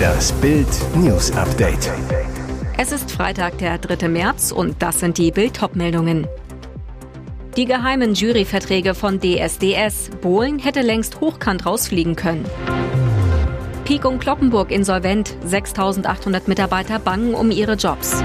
[0.00, 1.90] Das Bild News Update.
[2.78, 4.06] Es ist Freitag, der 3.
[4.06, 6.28] März und das sind die Bild meldungen
[7.56, 10.10] Die geheimen Juryverträge von DSDS.
[10.22, 12.44] Bohlen hätte längst hochkant rausfliegen können.
[13.84, 15.34] Pik und Kloppenburg insolvent.
[15.44, 18.22] 6800 Mitarbeiter bangen um ihre Jobs.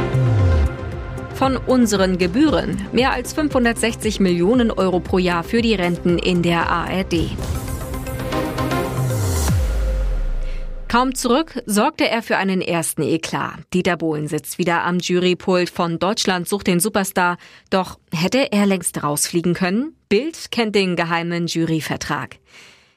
[1.33, 6.69] Von unseren Gebühren mehr als 560 Millionen Euro pro Jahr für die Renten in der
[6.69, 7.31] ARD.
[10.95, 13.59] Kaum zurück sorgte er für einen ersten Eklat.
[13.73, 17.35] Dieter Bohlen sitzt wieder am Jurypult von Deutschland sucht den Superstar.
[17.69, 19.93] Doch hätte er längst rausfliegen können?
[20.07, 22.37] Bild kennt den geheimen Juryvertrag.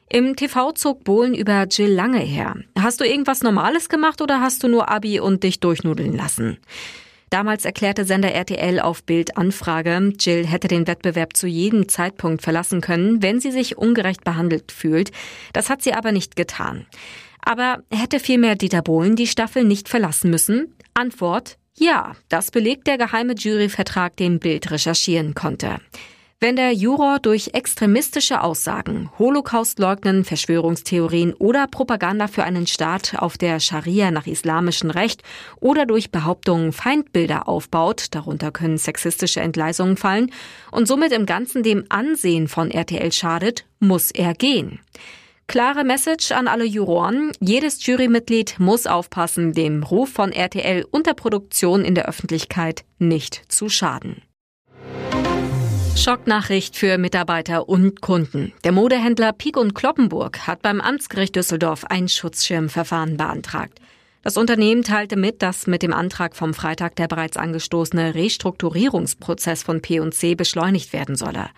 [0.09, 2.55] Im TV zog Bohlen über Jill Lange her.
[2.79, 6.59] Hast du irgendwas Normales gemacht oder hast du nur Abi und dich durchnudeln lassen?
[7.31, 12.81] Damals erklärte Sender RTL auf Bild Anfrage, Jill hätte den Wettbewerb zu jedem Zeitpunkt verlassen
[12.81, 15.11] können, wenn sie sich ungerecht behandelt fühlt.
[15.53, 16.87] Das hat sie aber nicht getan.
[17.41, 20.75] Aber hätte vielmehr Dieter Bohlen die Staffel nicht verlassen müssen?
[20.95, 25.77] Antwort ja, das belegt der geheime Juryvertrag, den Bild recherchieren konnte.
[26.41, 33.61] Wenn der Juror durch extremistische Aussagen, Holocaustleugnen, Verschwörungstheorien oder Propaganda für einen Staat auf der
[33.61, 35.23] Scharia nach islamischem Recht
[35.61, 40.33] oder durch Behauptungen Feindbilder aufbaut, darunter können sexistische Entgleisungen fallen,
[40.73, 44.81] und somit im Ganzen dem Ansehen von RTL schadet, muss er gehen.
[45.51, 47.33] Klare Message an alle Juroren.
[47.41, 53.71] Jedes Jurymitglied muss aufpassen, dem Ruf von RTL unter Produktion in der Öffentlichkeit nicht zu
[53.71, 54.21] schaden.
[55.97, 58.53] Schocknachricht für Mitarbeiter und Kunden.
[58.63, 63.81] Der Modehändler Pieck und Kloppenburg hat beim Amtsgericht Düsseldorf ein Schutzschirmverfahren beantragt.
[64.23, 69.81] Das Unternehmen teilte mit, dass mit dem Antrag vom Freitag der bereits angestoßene Restrukturierungsprozess von
[69.81, 71.49] P&C beschleunigt werden solle.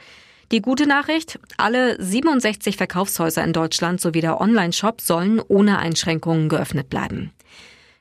[0.53, 6.91] Die gute Nachricht, alle 67 Verkaufshäuser in Deutschland sowie der Online-Shop sollen ohne Einschränkungen geöffnet
[6.91, 7.31] bleiben.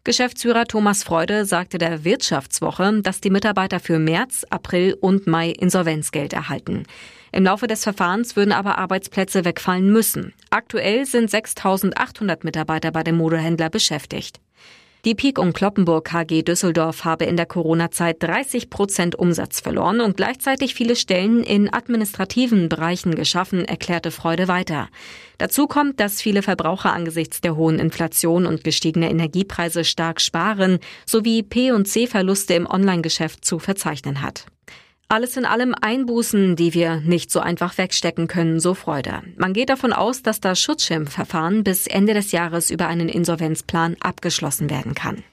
[0.03, 6.33] Geschäftsführer Thomas Freude sagte der Wirtschaftswoche, dass die Mitarbeiter für März, April und Mai Insolvenzgeld
[6.33, 6.85] erhalten.
[7.31, 10.33] Im Laufe des Verfahrens würden aber Arbeitsplätze wegfallen müssen.
[10.49, 14.39] Aktuell sind 6.800 Mitarbeiter bei dem Modehändler beschäftigt.
[15.05, 20.17] Die Pik und Kloppenburg KG Düsseldorf habe in der Corona-Zeit 30 Prozent Umsatz verloren und
[20.17, 24.89] gleichzeitig viele Stellen in administrativen Bereichen geschaffen, erklärte Freude weiter.
[25.37, 31.43] Dazu kommt, dass viele Verbraucher angesichts der hohen Inflation und gestiegener Energiepreise stark sparen, sowie
[31.43, 34.47] P&C-Verluste im Onlinegeschäft zu verzeichnen hat.
[35.11, 39.23] Alles in allem Einbußen, die wir nicht so einfach wegstecken können, so Freude.
[39.37, 44.69] Man geht davon aus, dass das Schutzschirmverfahren bis Ende des Jahres über einen Insolvenzplan abgeschlossen
[44.69, 45.23] werden kann.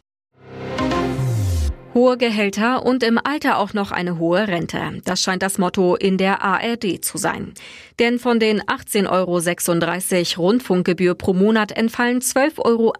[1.92, 5.02] Hohe Gehälter und im Alter auch noch eine hohe Rente.
[5.04, 7.52] Das scheint das Motto in der ARD zu sein.
[7.98, 12.94] Denn von den 18,36 Euro Rundfunkgebühr pro Monat entfallen 12,78 Euro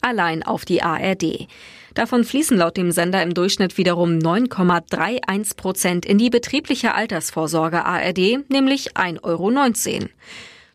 [0.00, 1.46] allein auf die ARD.
[1.98, 8.48] Davon fließen laut dem Sender im Durchschnitt wiederum 9,31 Prozent in die betriebliche Altersvorsorge ARD,
[8.48, 10.08] nämlich 1,19 Euro.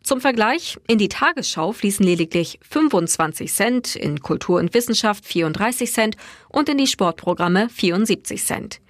[0.02, 6.16] Zum Vergleich, in die Tagesschau fließen lediglich 25 Cent, in Kultur und Wissenschaft 34 Cent
[6.50, 8.80] und in die Sportprogramme 74 Cent.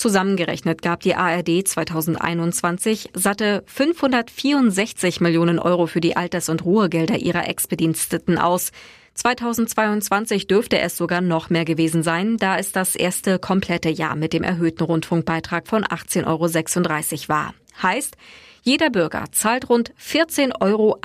[0.00, 7.46] Zusammengerechnet gab die ARD 2021 satte 564 Millionen Euro für die Alters- und Ruhegelder ihrer
[7.46, 8.72] Ex-Bediensteten aus.
[9.12, 14.32] 2022 dürfte es sogar noch mehr gewesen sein, da es das erste komplette Jahr mit
[14.32, 17.54] dem erhöhten Rundfunkbeitrag von 18,36 Euro war.
[17.82, 18.16] Heißt,
[18.62, 20.98] jeder Bürger zahlt rund 14,28 Euro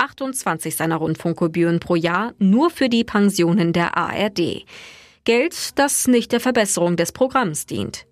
[0.70, 4.64] seiner Rundfunkgebühren pro Jahr nur für die Pensionen der ARD.
[5.24, 8.06] Geld, das nicht der Verbesserung des Programms dient.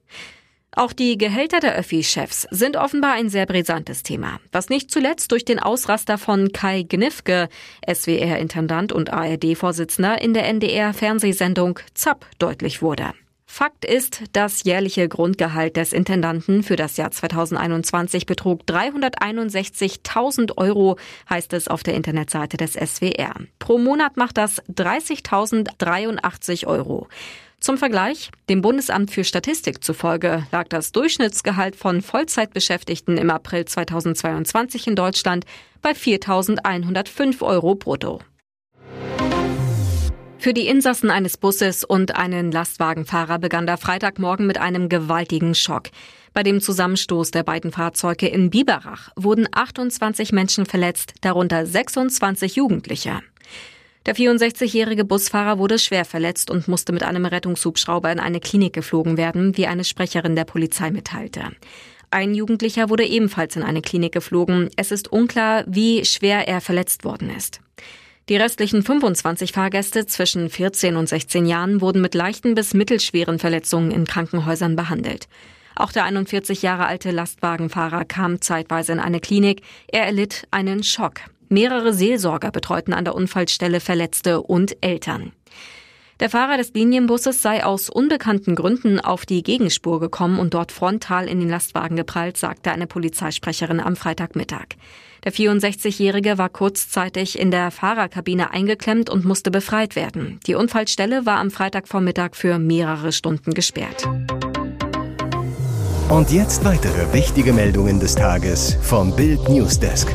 [0.77, 5.45] Auch die Gehälter der Öffi-Chefs sind offenbar ein sehr brisantes Thema, was nicht zuletzt durch
[5.45, 7.49] den Ausraster von Kai Gnifke,
[7.89, 13.13] SWR-Intendant und ARD-Vorsitzender in der NDR-Fernsehsendung ZAP deutlich wurde.
[13.57, 20.97] Fakt ist, das jährliche Grundgehalt des Intendanten für das Jahr 2021 betrug 361.000 Euro,
[21.31, 23.37] heißt es auf der Internetseite des SWR.
[23.61, 27.07] Pro Monat macht das 30.083 Euro.
[27.61, 34.89] Zum Vergleich, dem Bundesamt für Statistik zufolge lag das Durchschnittsgehalt von Vollzeitbeschäftigten im April 2022
[34.89, 35.45] in Deutschland
[35.81, 38.21] bei 4.105 Euro brutto.
[40.45, 45.89] Für die Insassen eines Busses und einen Lastwagenfahrer begann der Freitagmorgen mit einem gewaltigen Schock.
[46.35, 53.21] Bei dem Zusammenstoß der beiden Fahrzeuge in Biberach wurden 28 Menschen verletzt, darunter 26 Jugendliche.
[54.05, 59.17] Der 64-jährige Busfahrer wurde schwer verletzt und musste mit einem Rettungshubschrauber in eine Klinik geflogen
[59.17, 61.53] werden, wie eine Sprecherin der Polizei mitteilte.
[62.11, 64.69] Ein Jugendlicher wurde ebenfalls in eine Klinik geflogen.
[64.77, 67.64] Es ist unklar, wie schwer er verletzt worden ist.
[68.31, 73.91] Die restlichen 25 Fahrgäste zwischen 14 und 16 Jahren wurden mit leichten bis mittelschweren Verletzungen
[73.91, 75.29] in Krankenhäusern behandelt.
[75.77, 79.61] Auch der 41 Jahre alte Lastwagenfahrer kam zeitweise in eine Klinik.
[79.89, 81.21] Er erlitt einen Schock.
[81.51, 85.33] Mehrere Seelsorger betreuten an der Unfallstelle Verletzte und Eltern.
[86.21, 91.29] Der Fahrer des Linienbusses sei aus unbekannten Gründen auf die Gegenspur gekommen und dort frontal
[91.29, 94.77] in den Lastwagen geprallt, sagte eine Polizeisprecherin am Freitagmittag.
[95.25, 100.39] Der 64-Jährige war kurzzeitig in der Fahrerkabine eingeklemmt und musste befreit werden.
[100.47, 104.07] Die Unfallstelle war am Freitagvormittag für mehrere Stunden gesperrt.
[106.11, 110.15] Und jetzt weitere wichtige Meldungen des Tages vom Bild Newsdesk.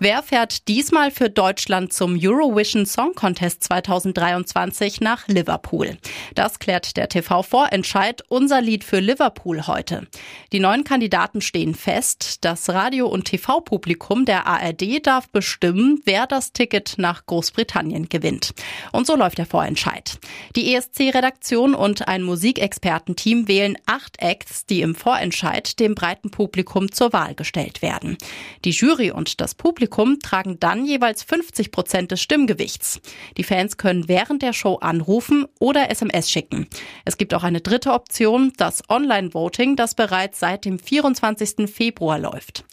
[0.00, 5.96] Wer fährt diesmal für Deutschland zum Eurovision Song Contest 2023 nach Liverpool?
[6.34, 10.08] Das klärt der TV-Vorentscheid, unser Lied für Liverpool heute.
[10.52, 12.44] Die neuen Kandidaten stehen fest.
[12.44, 18.52] Das Radio- und TV-Publikum der ARD darf bestimmen, wer das Ticket nach Großbritannien gewinnt.
[18.90, 20.18] Und so läuft der Vorentscheid.
[20.56, 27.12] Die ESC-Redaktion und ein Musikexpertenteam wählen acht Acts, die im Vorentscheid dem breiten Publikum zur
[27.12, 28.18] Wahl gestellt werden.
[28.64, 33.00] Die Jury und das Publikum Publikum tragen dann jeweils 50 Prozent des Stimmgewichts.
[33.36, 36.66] Die Fans können während der Show anrufen oder SMS schicken.
[37.04, 41.70] Es gibt auch eine dritte Option, das Online-Voting, das bereits seit dem 24.
[41.72, 42.64] Februar läuft.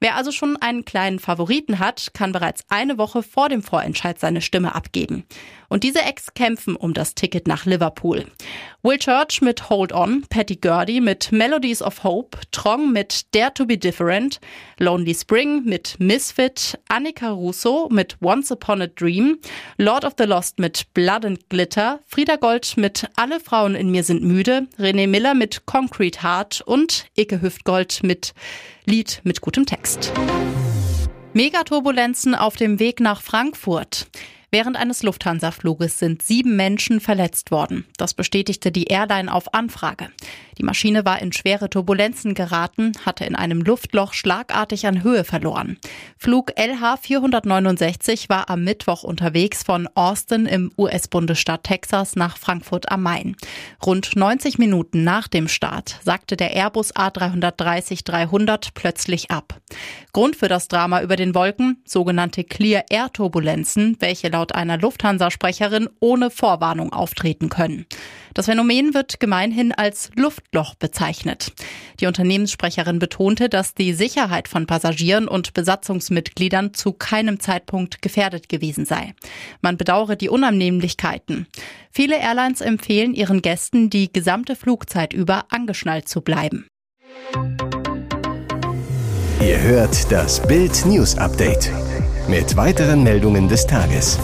[0.00, 4.40] Wer also schon einen kleinen Favoriten hat, kann bereits eine Woche vor dem Vorentscheid seine
[4.40, 5.24] Stimme abgeben.
[5.68, 8.26] Und diese Ex kämpfen um das Ticket nach Liverpool.
[8.82, 13.64] Will Church mit Hold On, Patty Gurdy mit Melodies of Hope, Trong mit Dare to
[13.64, 14.40] be Different,
[14.78, 19.38] Lonely Spring mit Misfit, Annika Russo mit Once Upon a Dream,
[19.78, 24.04] Lord of the Lost mit Blood and Glitter, Frieda Gold mit Alle Frauen in mir
[24.04, 28.34] sind müde, René Miller mit Concrete Heart und Icke Hüftgold mit
[28.84, 30.12] Lied mit gutem Text.
[31.32, 34.06] Megaturbulenzen auf dem Weg nach Frankfurt.
[34.54, 37.86] Während eines Lufthansa-Fluges sind sieben Menschen verletzt worden.
[37.96, 40.10] Das bestätigte die Airline auf Anfrage.
[40.58, 45.78] Die Maschine war in schwere Turbulenzen geraten, hatte in einem Luftloch schlagartig an Höhe verloren.
[46.16, 53.02] Flug LH 469 war am Mittwoch unterwegs von Austin im US-Bundesstaat Texas nach Frankfurt am
[53.02, 53.34] Main.
[53.84, 59.60] Rund 90 Minuten nach dem Start sagte der Airbus A330-300 plötzlich ab.
[60.12, 64.76] Grund für das Drama über den Wolken, sogenannte Clear Air Turbulenzen, welche laut laut einer
[64.76, 67.86] Lufthansa-Sprecherin ohne Vorwarnung auftreten können.
[68.34, 71.52] Das Phänomen wird gemeinhin als Luftloch bezeichnet.
[72.00, 78.84] Die Unternehmenssprecherin betonte, dass die Sicherheit von Passagieren und Besatzungsmitgliedern zu keinem Zeitpunkt gefährdet gewesen
[78.84, 79.14] sei.
[79.62, 81.46] Man bedauere die Unannehmlichkeiten.
[81.92, 86.66] Viele Airlines empfehlen ihren Gästen, die gesamte Flugzeit über angeschnallt zu bleiben.
[89.40, 91.70] Ihr hört das Bild News Update
[92.28, 94.18] mit weiteren Meldungen des Tages.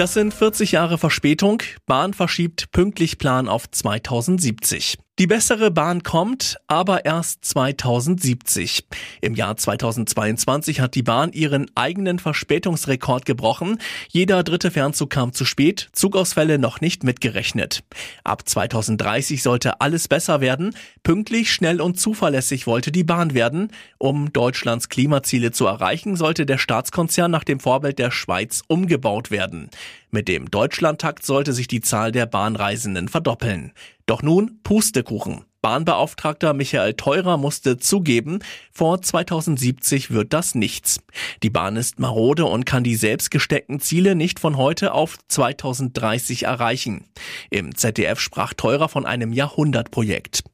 [0.00, 1.62] Das sind 40 Jahre Verspätung.
[1.84, 4.96] Bahn verschiebt pünktlich Plan auf 2070.
[5.20, 8.86] Die bessere Bahn kommt, aber erst 2070.
[9.20, 13.82] Im Jahr 2022 hat die Bahn ihren eigenen Verspätungsrekord gebrochen.
[14.08, 17.84] Jeder dritte Fernzug kam zu spät, Zugausfälle noch nicht mitgerechnet.
[18.24, 20.74] Ab 2030 sollte alles besser werden.
[21.02, 23.72] Pünktlich, schnell und zuverlässig wollte die Bahn werden.
[23.98, 29.68] Um Deutschlands Klimaziele zu erreichen, sollte der Staatskonzern nach dem Vorbild der Schweiz umgebaut werden.
[30.12, 33.72] Mit dem Deutschlandtakt sollte sich die Zahl der Bahnreisenden verdoppeln.
[34.06, 35.44] Doch nun Pustekuchen.
[35.62, 38.40] Bahnbeauftragter Michael Teurer musste zugeben,
[38.72, 41.00] vor 2070 wird das nichts.
[41.42, 46.44] Die Bahn ist marode und kann die selbst gesteckten Ziele nicht von heute auf 2030
[46.44, 47.04] erreichen.
[47.50, 50.44] Im ZDF sprach Teurer von einem Jahrhundertprojekt.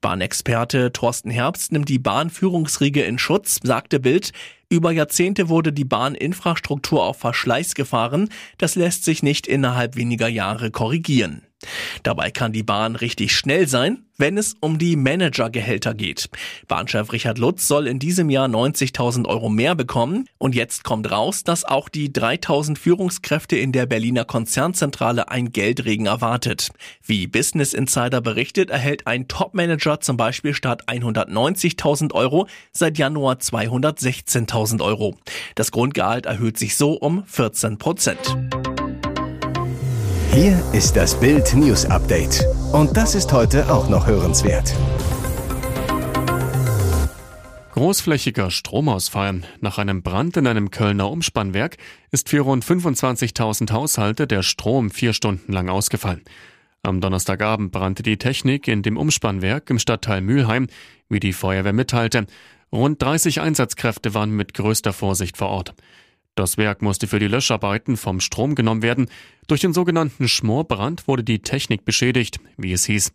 [0.00, 4.32] Bahnexperte Thorsten Herbst nimmt die Bahnführungsriege in Schutz, sagte Bild,
[4.74, 8.28] Über Jahrzehnte wurde die Bahninfrastruktur auf Verschleiß gefahren.
[8.58, 11.46] Das lässt sich nicht innerhalb weniger Jahre korrigieren.
[12.02, 16.28] Dabei kann die Bahn richtig schnell sein, wenn es um die Managergehälter geht.
[16.68, 20.28] Bahnchef Richard Lutz soll in diesem Jahr 90.000 Euro mehr bekommen.
[20.38, 26.06] Und jetzt kommt raus, dass auch die 3.000 Führungskräfte in der Berliner Konzernzentrale ein Geldregen
[26.06, 26.70] erwartet.
[27.02, 34.82] Wie Business Insider berichtet, erhält ein Topmanager zum Beispiel statt 190.000 Euro seit Januar 216.000
[34.82, 35.16] Euro.
[35.54, 38.53] Das Grundgehalt erhöht sich so um 14 Prozent.
[40.34, 42.44] Hier ist das Bild News Update.
[42.72, 44.74] Und das ist heute auch noch hörenswert.
[47.70, 49.42] Großflächiger Stromausfall.
[49.60, 51.76] Nach einem Brand in einem Kölner Umspannwerk
[52.10, 56.22] ist für rund 25.000 Haushalte der Strom vier Stunden lang ausgefallen.
[56.82, 60.66] Am Donnerstagabend brannte die Technik in dem Umspannwerk im Stadtteil Mülheim,
[61.08, 62.26] wie die Feuerwehr mitteilte.
[62.72, 65.74] Rund 30 Einsatzkräfte waren mit größter Vorsicht vor Ort.
[66.34, 69.08] Das Werk musste für die Löscharbeiten vom Strom genommen werden.
[69.46, 73.12] Durch den sogenannten Schmorbrand wurde die Technik beschädigt, wie es hieß.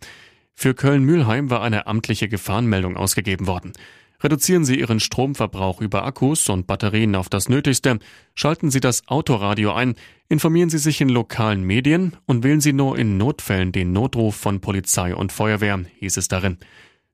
[0.55, 3.73] Für Köln-Mülheim war eine amtliche Gefahrenmeldung ausgegeben worden.
[4.21, 7.99] Reduzieren Sie Ihren Stromverbrauch über Akkus und Batterien auf das Nötigste,
[8.35, 9.95] schalten Sie das Autoradio ein,
[10.27, 14.59] informieren Sie sich in lokalen Medien und wählen Sie nur in Notfällen den Notruf von
[14.59, 16.57] Polizei und Feuerwehr, hieß es darin.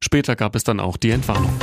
[0.04, 1.54] Später gab es dann auch die Entwarnung.